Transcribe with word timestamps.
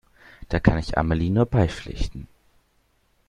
Da 0.49 0.59
kann 0.59 0.79
ich 0.79 0.97
Amelie 0.97 1.29
nur 1.29 1.45
beipflichten. 1.45 2.27